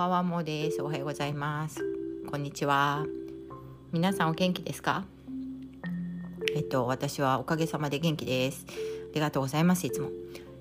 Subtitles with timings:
[0.00, 0.80] ばんはもです。
[0.80, 1.84] おはようございます。
[2.26, 3.04] こんにちは。
[3.92, 5.04] 皆さんお元気ですか？
[6.56, 8.64] えっと私はおかげさまで元気です。
[8.66, 8.72] あ
[9.14, 10.08] りがとうございますいつも。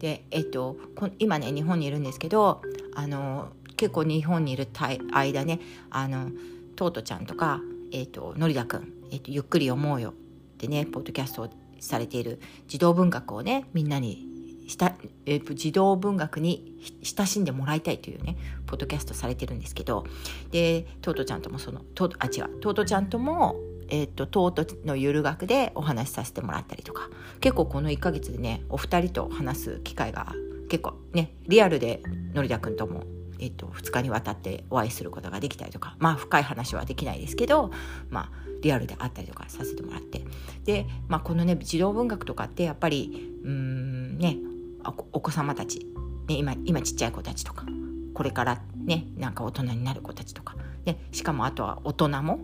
[0.00, 0.78] でえっと
[1.20, 2.60] 今ね日本にいるんですけど、
[2.96, 4.66] あの結構日本にいる
[5.12, 5.60] 間ね、
[5.90, 6.32] あの
[6.74, 7.60] トートちゃんとか
[7.92, 10.14] えっとのりだくん、えっとゆっくり読もうよっ
[10.58, 14.26] てねポッドキャストをされている児童文学をねみんなに
[14.70, 14.94] した
[15.26, 20.04] えー、児童文学に親しんでもらいたいというねポッドキャストされてるんですけど。
[20.50, 22.60] でトートちゃんともそのトあ違う。
[22.60, 23.56] トートちゃんとも
[23.92, 27.10] えーと、とトートのゆる学でお話しさせてもらったりとか。
[27.40, 30.32] 結構この1ヶ月でねお二人と話す機会が
[30.68, 32.00] 結構ねリアルで
[32.32, 33.02] のりだくんとも、
[33.40, 35.96] えーと、2日にわたってお会いすることができたりとか。
[35.98, 37.72] まあ深い話はできないですけど
[38.08, 38.30] まあ
[38.62, 40.22] リアルで会ったりとかさせてもらって。
[40.64, 44.36] で、まあ、このね児童文学とかってやっぱりうんね
[44.84, 45.86] お子様たち、
[46.28, 47.64] ね、今今ちっちゃい子たちとか。
[48.12, 50.56] これからねなんか大人になる子たちとか。
[50.84, 52.40] でしかもあとは大人も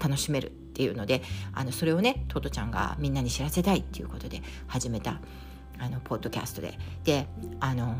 [0.00, 1.22] 楽しめるっていうので
[1.52, 5.20] あのそれをねトトちゃんがみんなに知らせたいっていうことで始めた
[5.78, 6.78] あのポッドキャストで。
[7.04, 7.26] で
[7.60, 7.94] あの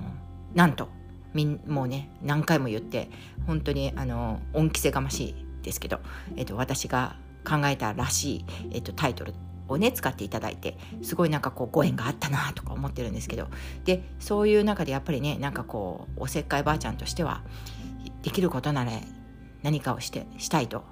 [0.55, 0.89] なんと
[1.35, 3.09] みんもうね何回も言って
[3.47, 6.01] 本当にあの恩着せがましいですけど、
[6.37, 7.17] えっと、私が
[7.49, 9.33] 考えたらしい、えっと、タイトル
[9.69, 13.49] をね使っていただいてすごいなんかこうご縁があったなとか思ってるんですけど
[13.85, 17.43] でそういう中でやっぱりねなんかこうおせっかいばあちゃんとしては
[18.23, 18.93] できることなら
[19.63, 20.85] 何かをしてしたいと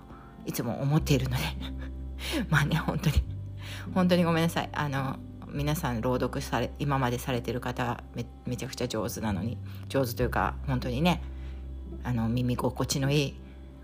[0.46, 1.42] いつも思っているので
[2.48, 3.24] まあね本当に
[3.94, 4.68] 本当にごめんなさい。
[4.72, 5.18] あの
[5.52, 11.22] 皆さん朗読され今までされてる方めめちゃくちゃ上手なのに上手というか本当にね
[12.04, 13.34] あの耳心地のいい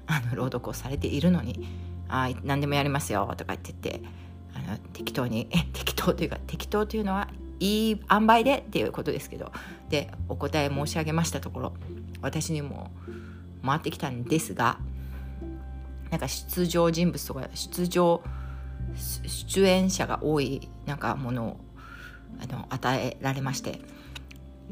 [0.07, 1.67] あの朗読をされているのに
[2.09, 4.01] 「ああ何でもやりますよ」とか言ってて
[4.93, 7.29] 適当に適当というか適当というのは
[7.61, 9.53] いい塩梅でっていうことですけど
[9.89, 11.73] でお答え申し上げましたところ
[12.21, 12.91] 私にも
[13.65, 14.79] 回ってきたんですが
[16.11, 18.23] なんか出場人物とか出場
[19.27, 21.57] 出演者が多いなんかものを
[22.41, 23.81] あの与えられまして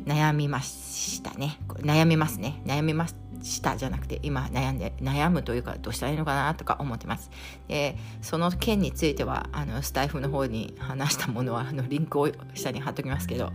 [0.03, 1.59] 悩みましたね。
[1.69, 2.61] 悩みますね。
[2.67, 3.07] 悩みま
[3.45, 7.31] したじゃなくて今悩んで悩むというかどうしたらいいのかなとか思ってます。
[7.69, 13.53] でその件についてはあのスタイフの方に話したものはあのリンクを下に貼っときますけど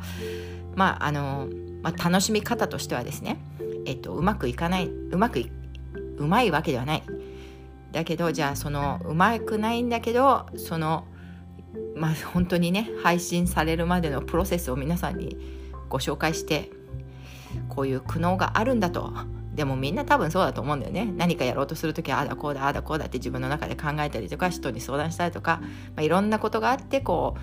[0.76, 1.48] まああの、
[1.82, 3.38] まあ、楽しみ方としてはですね
[3.86, 5.52] えっとうまくいかないうまくい
[6.18, 7.04] うまいわけではない。
[7.92, 11.06] だけどじゃあそのうまくないんだけどその
[11.96, 15.59] まあ本当にね配信されるまでのプロセスを皆さんに
[15.90, 16.70] ご紹介して
[17.68, 19.12] こういう苦悩があるんだと。
[19.56, 21.12] でもみんな多分そうだと思うんだよね。
[21.18, 25.68] 何かやろうとする時はああだこうだああだこうだって自分の中で考えたりとか人に相談したりとか、ま
[25.98, 27.36] あ、いろんなことがあってこ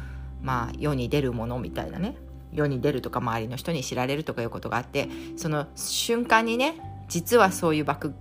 [0.43, 2.17] うまあ世に出るものみたいなね。
[2.53, 8.15] 世に出るとか周りの人に知られるとかいうことがあってその瞬間にね実はそういうバック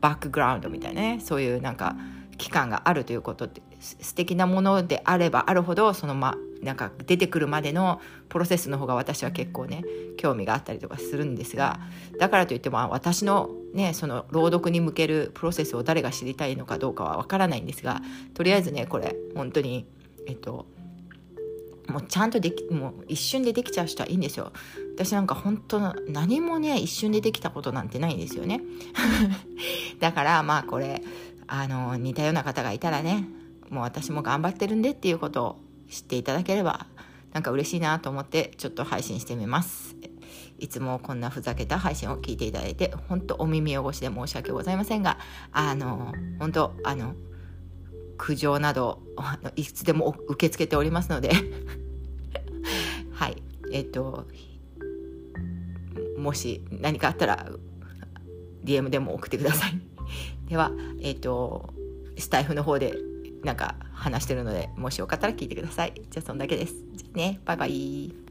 [0.00, 1.96] バックグラウンドみたいなねそういうなんか
[2.38, 9.84] 期間があるということって素敵なものであればあるほどそのまなんか出てくるまでのプロセスの方が私は結構ね
[10.16, 11.80] 興味があったりとかするんですが
[12.18, 18.00] だからといっても私のねその朗読に向けるプロセスを誰が知りたいのかどうかはわからないんですが
[18.34, 19.86] とりあえずねこれ本当に
[20.26, 20.66] えっと
[21.88, 24.52] もうちゃんとできもう一瞬でできちゃう人はいいんですよ。
[24.96, 25.78] 私なんか本当
[26.08, 28.60] 何もね一瞬でできたことなんてないんですよね。
[30.00, 31.02] だからまあこれ
[31.46, 33.28] あの似たような方がいたらね
[33.70, 36.86] もう私も頑張ってるんでっていうことを知っていただければ
[37.32, 39.96] なんか嬉しいなと思ってちょっと配信してみます。
[40.58, 45.18] いつもこんなふざけた配信を聞いていただいて本当お耳汚しで申し訳ございませんが
[45.52, 47.14] あの本当あの
[48.16, 51.30] 苦情などあのいつでも受け付けておりますので。
[53.12, 53.42] はい。
[53.72, 54.26] えっと
[56.16, 57.50] もし何かあったら
[58.64, 59.80] DM でも送ってください。
[60.48, 60.70] では
[61.00, 61.74] えっと
[62.16, 62.94] スタイフの方で
[63.42, 65.92] なんか話してるのでもしよかったら聞いてください。
[65.94, 66.74] じゃあそんだけです。
[66.94, 67.40] じゃあね。
[67.44, 68.25] バイバイ。